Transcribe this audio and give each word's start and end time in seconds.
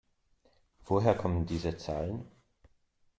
Woher 0.85 1.13
kommen 1.13 1.45
diese 1.45 1.77
Zahlen? 1.77 2.25